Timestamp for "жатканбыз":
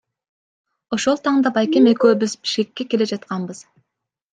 3.17-3.67